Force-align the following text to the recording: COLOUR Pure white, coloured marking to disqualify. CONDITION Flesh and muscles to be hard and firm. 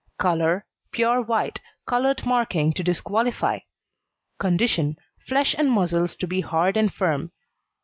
COLOUR 0.17 0.65
Pure 0.91 1.21
white, 1.25 1.61
coloured 1.85 2.25
marking 2.25 2.73
to 2.73 2.81
disqualify. 2.81 3.59
CONDITION 4.39 4.97
Flesh 5.27 5.53
and 5.55 5.69
muscles 5.71 6.15
to 6.15 6.25
be 6.25 6.41
hard 6.41 6.75
and 6.75 6.91
firm. 6.91 7.31